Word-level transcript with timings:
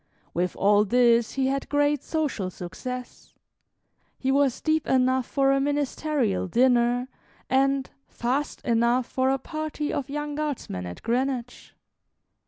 With 0.33 0.55
all 0.55 0.83
this, 0.83 1.33
he 1.33 1.45
had 1.45 1.69
great 1.69 2.01
social 2.01 2.49
success. 2.49 3.35
He 4.17 4.31
was 4.31 4.59
deep 4.59 4.87
enough 4.87 5.27
for 5.27 5.51
a 5.51 5.61
ministerial 5.61 6.47
dinner, 6.47 7.07
and 7.51 7.87
"fast" 8.07 8.65
enough 8.65 9.05
for 9.05 9.29
a 9.29 9.37
party 9.37 9.93
of 9.93 10.09
young 10.09 10.33
Guardsmen 10.33 10.87
at 10.87 11.03
Greenwich. 11.03 11.75